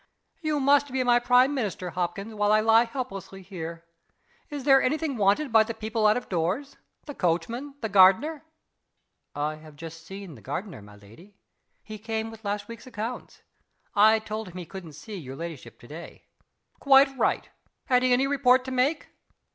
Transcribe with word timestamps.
"You 0.41 0.59
must 0.59 0.91
be 0.91 1.03
my 1.03 1.19
prime 1.19 1.53
minister, 1.53 1.91
Hopkins, 1.91 2.33
while 2.33 2.51
I 2.51 2.59
lie 2.59 2.85
helpless 2.85 3.29
here. 3.29 3.85
Is 4.49 4.63
there 4.63 4.81
any 4.81 4.97
thing 4.97 5.15
wanted 5.15 5.51
by 5.51 5.63
the 5.63 5.75
people 5.75 6.07
out 6.07 6.17
of 6.17 6.27
doors? 6.27 6.75
The 7.05 7.13
coachman? 7.13 7.75
The 7.81 7.89
gardener?" 7.89 8.43
"I 9.35 9.57
have 9.57 9.75
just 9.75 10.03
seen 10.03 10.33
the 10.33 10.41
gardener, 10.41 10.81
my 10.81 10.95
lady. 10.95 11.35
He 11.83 11.99
came 11.99 12.31
with 12.31 12.43
last 12.43 12.67
week's 12.67 12.87
accounts. 12.87 13.43
I 13.95 14.17
told 14.17 14.47
him 14.47 14.57
he 14.57 14.65
couldn't 14.65 14.93
see 14.93 15.17
your 15.17 15.35
ladyship 15.35 15.77
to 15.81 15.87
day." 15.87 16.23
"Quite 16.79 17.15
right. 17.15 17.49
Had 17.85 18.01
he 18.01 18.11
any 18.11 18.25
report 18.25 18.65
to 18.65 18.71
make?" 18.71 19.09